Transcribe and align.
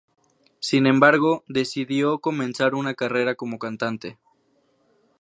Sin 0.59 0.87
embargo, 0.87 1.43
decidió 1.47 2.17
comenzar 2.17 2.73
una 2.73 2.95
carrera 2.95 3.35
como 3.35 3.59
cantante. 3.59 4.17